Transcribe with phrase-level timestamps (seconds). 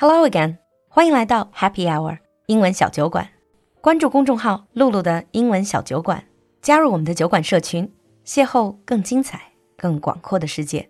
[0.00, 3.28] Hello again，欢迎来到 Happy Hour 英文小酒馆。
[3.80, 6.24] 关注公众号“璐璐的英文小酒馆”，
[6.62, 7.92] 加入我们的酒馆社群，
[8.24, 9.42] 邂逅更精彩、
[9.76, 10.88] 更广阔的世界。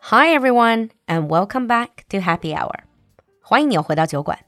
[0.00, 2.84] Hi everyone and welcome back to Happy Hour。
[3.42, 4.38] 欢迎你回到酒馆。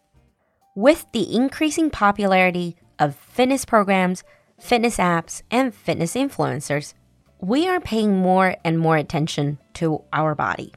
[0.74, 4.20] With the increasing popularity of fitness programs,
[4.58, 6.92] fitness apps, and fitness influencers,
[7.40, 10.72] we are paying more and more attention to our body.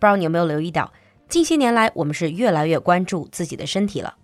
[0.00, 0.92] 不知道你有没有留意到，
[1.28, 4.16] 近些年来我们是越来越关注自己的身体了。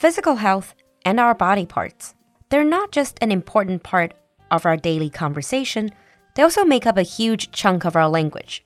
[0.00, 0.68] Physical health
[1.04, 2.10] and our body parts,
[2.48, 4.10] they're not just an important part
[4.48, 5.90] of our daily conversation,
[6.34, 8.60] they also make up a huge chunk of our language.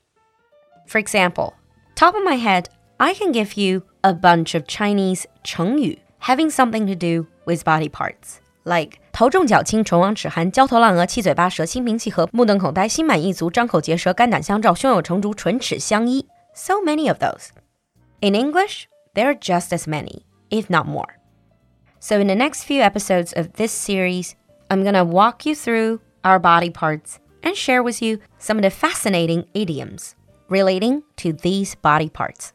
[0.86, 1.54] For example,
[1.94, 2.64] top of my head,
[2.98, 7.88] I can give you a bunch of Chinese 成语 having something to do with body
[7.88, 16.27] parts, like 头重脚轻、唇亡齿寒、焦头烂额、七嘴八舌、心平气和、目瞪口呆、心满意足、张口结舌、肝胆相照、胸有成竹、唇齿相依。
[16.53, 17.49] So many of those.
[18.19, 21.15] In English, there are just as many, if not more.
[21.99, 24.31] So, in the next few episodes of this series,
[24.69, 28.69] I'm gonna walk you through our body parts and share with you some of the
[28.69, 30.11] fascinating idioms
[30.49, 32.49] relating to these body parts.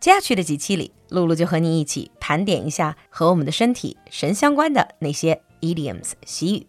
[0.00, 6.67] 接下去的几期里，璐璐就和你一起盘点一下和我们的身体神相关的那些 idioms, 习语.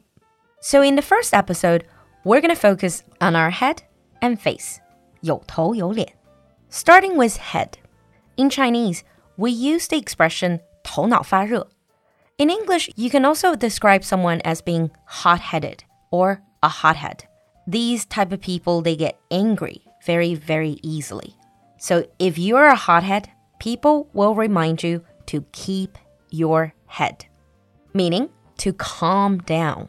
[0.61, 1.85] So in the first episode,
[2.25, 3.79] we're going to focus on our head
[4.21, 4.79] and face.
[5.21, 6.15] 有头有脸.
[6.71, 7.79] Starting with head.
[8.37, 9.01] In Chinese,
[9.37, 11.69] we use the expression 头脑发热.
[12.37, 15.81] In English, you can also describe someone as being hot-headed
[16.11, 17.25] or a hothead.
[17.67, 21.35] These type of people, they get angry very, very easily.
[21.79, 25.99] So if you're a hothead, people will remind you to keep
[26.31, 27.27] your head,
[27.93, 29.89] meaning to calm down.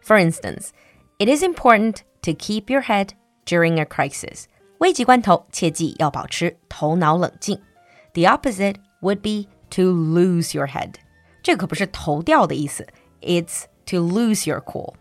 [0.00, 0.72] For instance,
[1.18, 3.14] it is important to keep your head
[3.46, 4.46] during a crisis.
[4.78, 7.60] 危急关头，切记要保持头脑冷静.
[8.14, 10.94] The opposite would be to lose your head.
[11.42, 12.86] 这可不是头掉的意思,
[13.20, 14.94] it's to lose your cool.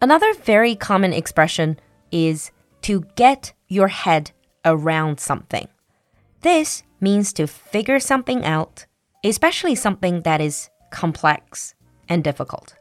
[0.00, 1.76] Another very common expression
[2.10, 2.50] is
[2.82, 4.30] to get your head
[4.64, 5.68] around something.
[6.40, 8.86] This means to figure something out,
[9.22, 11.73] especially something that is complex
[12.08, 12.74] and difficult.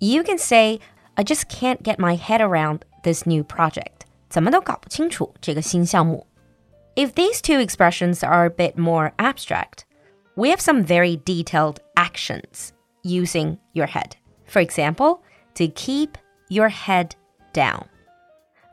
[0.00, 0.80] You can say,
[1.16, 4.04] I just can't get my head around this new project.
[4.28, 6.26] 怎么都搞不清楚这个新项目.
[6.94, 9.84] If these two expressions are a bit more abstract,
[10.36, 14.16] we have some very detailed actions using your head.
[14.46, 15.22] For example,
[15.54, 16.18] to keep
[16.48, 17.14] your head
[17.52, 17.86] down.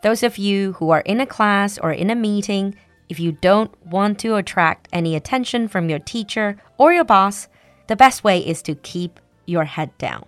[0.04, 2.76] Those of you who are in a class or in a meeting,
[3.10, 7.48] if you don't want to attract any attention from your teacher or your boss,
[7.88, 9.20] the best way is to keep
[9.50, 10.24] your head down.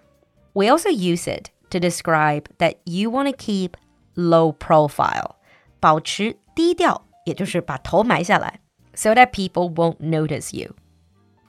[0.54, 3.72] We also use it to describe that you want to keep
[4.16, 5.36] low profile,
[5.80, 8.60] 保持低调，也就是把头埋下来,
[8.94, 10.76] so that people won't notice you.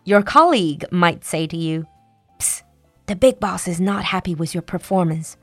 [0.04, 1.84] Your colleague might say to you,
[2.38, 2.60] Psst,
[3.06, 5.34] the big boss is not happy with your performance.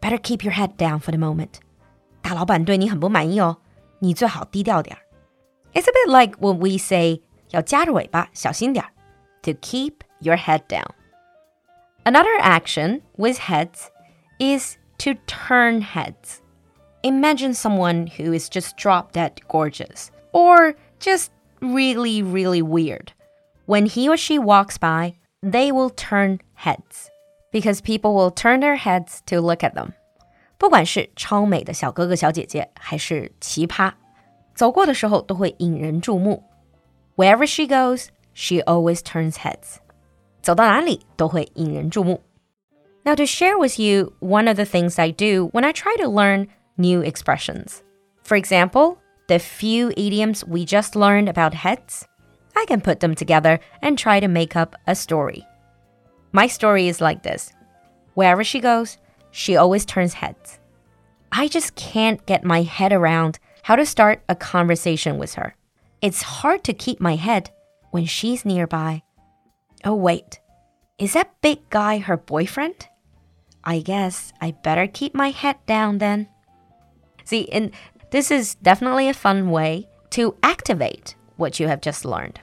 [0.00, 1.60] Better keep your head down for the moment.
[2.20, 3.58] 大老板对你很不满意哦，
[4.00, 5.02] 你最好低调点儿。
[5.74, 7.20] It's a bit like when we say
[7.50, 8.90] 要夹着尾巴，小心点儿
[9.42, 10.86] to keep your head down.
[12.06, 13.90] Another action with heads
[14.38, 16.42] is to turn heads.
[17.02, 23.12] Imagine someone who is just drop dead gorgeous or just really, really weird.
[23.66, 27.10] When he or she walks by, they will turn heads
[27.52, 29.92] because people will turn their heads to look at them.
[30.58, 33.92] 不管是超美的小哥哥小姐姐，还是奇葩，
[34.54, 36.44] 走过的时候都会引人注目。
[37.16, 39.78] Wherever she goes, she always turns heads.
[40.46, 42.20] 走到哪里都会引人注目。
[43.04, 46.48] Now, to share with you one of the things I do when I try to learn
[46.76, 47.82] new expressions.
[48.22, 48.98] For example,
[49.28, 52.06] the few idioms we just learned about heads,
[52.56, 55.44] I can put them together and try to make up a story.
[56.32, 57.52] My story is like this
[58.14, 58.98] Wherever she goes,
[59.30, 60.58] she always turns heads.
[61.32, 65.56] I just can't get my head around how to start a conversation with her.
[66.02, 67.50] It's hard to keep my head
[67.90, 69.02] when she's nearby.
[69.84, 70.40] Oh, wait.
[70.98, 72.88] Is that big guy her boyfriend?
[73.64, 76.28] I guess I better keep my head down then.
[77.24, 77.70] See, and
[78.10, 82.40] this is definitely a fun way to activate what you have just learned.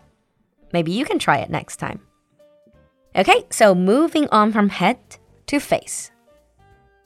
[0.72, 2.02] Maybe you can try it next time.
[3.16, 4.98] Okay, so moving on from head
[5.48, 6.12] to face.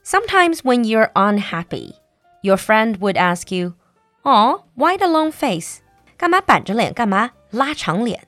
[0.04, 1.94] Sometimes when you're unhappy,
[2.42, 3.76] your friend would ask you,
[4.26, 5.82] "Oh, why the long face?
[6.18, 6.94] 干嘛板着脸？
[6.94, 8.28] 干嘛拉长脸？"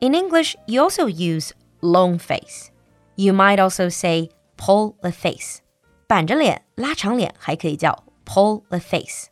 [0.00, 2.70] In English, you also use long face.
[3.16, 5.58] You might also say pull the face.
[6.06, 9.26] 板着脸、拉长脸还可以叫 pull the face.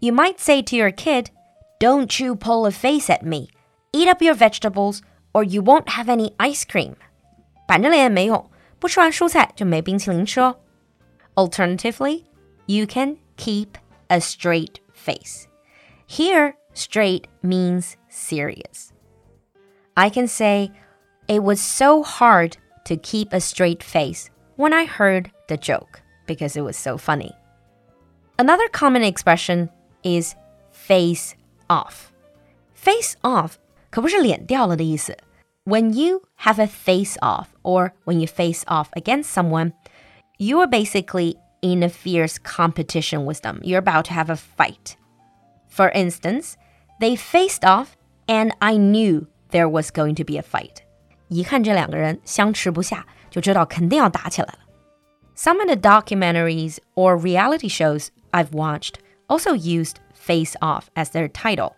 [0.00, 1.26] You might say to your kid,
[1.78, 3.48] Don't you pull a face at me.
[3.92, 5.00] Eat up your vegetables,
[5.32, 6.94] or you won't have any ice cream.
[7.66, 10.56] 板着脸没用，不吃完蔬菜就没冰淇淋吃哦。
[11.34, 12.24] Alternatively,
[12.66, 13.68] you can keep
[14.08, 15.46] a straight face.
[16.08, 18.90] Here, straight means serious.
[19.94, 20.72] I can say,
[21.28, 26.56] it was so hard to keep a straight face when I heard the joke because
[26.56, 27.32] it was so funny.
[28.38, 29.70] Another common expression
[30.02, 30.34] is
[30.72, 31.34] face
[31.68, 32.12] off.
[32.74, 33.58] Face off
[33.90, 35.16] 可不是脸掉了的意思。
[35.64, 39.72] When you have a face off or when you face off against someone,
[40.38, 43.60] you are basically in a fierce competition with them.
[43.62, 44.96] You're about to have a fight.
[45.68, 46.56] For instance,
[46.98, 47.96] they faced off
[48.26, 50.82] and I knew there was going to be a fight.
[51.28, 54.58] 一看这两个人相持不下，就知道肯定要打起来了。
[55.36, 58.94] Some of the documentaries or reality shows I've watched
[59.26, 61.72] also used Face Off as their title.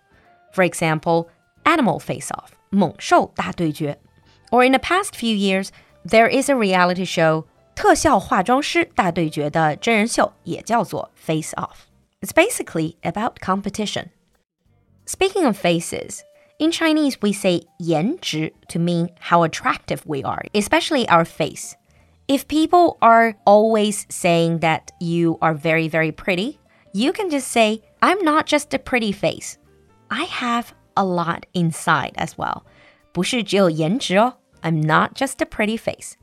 [0.52, 1.29] For example,
[1.64, 3.99] Animal Face Off, 猛兽大对决.
[4.50, 5.69] Or in the past few years,
[6.05, 7.44] there is a reality show
[7.75, 11.87] 特效化妆师大对决的真人秀也叫做 Face Off.
[12.20, 14.08] It's basically about competition.
[15.06, 16.20] Speaking of faces,
[16.58, 21.75] in Chinese we say 颜值 to mean how attractive we are, especially our face.
[22.29, 26.58] If people are always saying that you are very, very pretty,
[26.94, 29.58] you can just say, I'm not just a pretty face.
[30.08, 32.62] I have a lot inside as well.
[33.12, 36.14] 不是只有颜值哦, I'm not just a pretty face.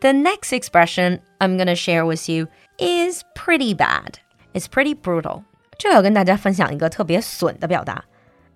[0.00, 2.48] The next expression I'm going to share with you
[2.78, 4.18] is pretty bad.
[4.52, 5.44] It's pretty brutal.
[5.78, 8.04] 这里要跟大家分享一个特别损的表达，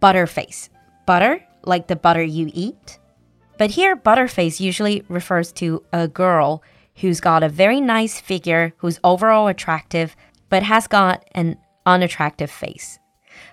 [0.01, 0.67] butterface.
[1.09, 2.99] Butter, like the butter you eat.
[3.59, 6.63] But here, butterface usually refers to a girl
[7.01, 10.17] who's got a very nice figure, who's overall attractive,
[10.49, 12.99] but has got an unattractive face.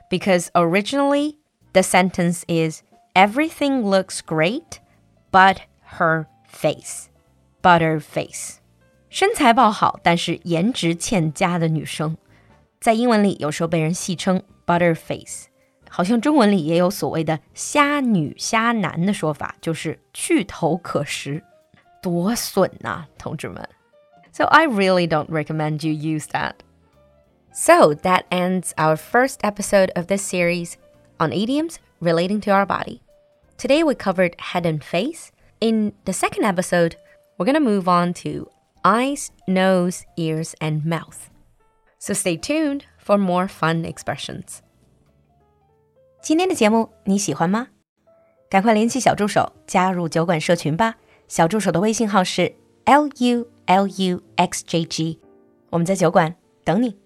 [0.09, 1.37] Because originally,
[1.73, 2.83] the sentence is
[3.15, 4.79] everything looks great,
[5.31, 5.61] but
[5.97, 7.09] her face.
[7.61, 8.59] Butter face.
[9.09, 12.17] 身材爆好，但是颜值欠佳的女生，
[12.79, 15.47] 在英文里有时候被人戏称 butter face。
[15.95, 21.43] 好像中文里也有所谓的“虾女”“虾男”的说法，就是去头可食，
[22.01, 23.67] 多损呐，同志们！
[24.31, 26.53] So I really don't recommend you use that.
[27.53, 30.75] So that ends our first episode of this series
[31.17, 33.01] on idioms relating to our body.
[33.57, 35.31] Today we covered head and face.
[35.59, 36.95] In the second episode,
[37.37, 38.49] we're going to move on to
[38.83, 41.29] eyes, nose, ears, and mouth.
[41.99, 44.63] So stay tuned for more fun expressions.
[46.26, 47.68] 今天的节目你喜欢吗？
[48.50, 50.96] 赶快联系小助手加入酒馆社群吧。
[51.28, 52.52] 小助手的微信号是
[52.84, 55.20] l u l u x j g，
[55.70, 56.34] 我们在酒馆
[56.64, 56.96] 等你。